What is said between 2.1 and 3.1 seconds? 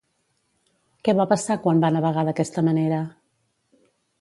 d'aquesta manera?